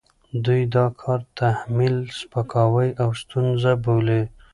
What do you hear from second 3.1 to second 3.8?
ستونزه